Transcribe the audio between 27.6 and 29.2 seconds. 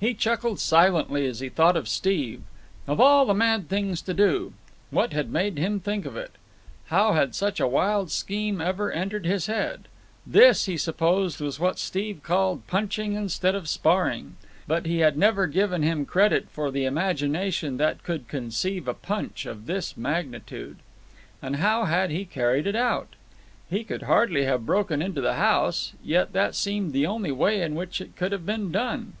in which it could have been done.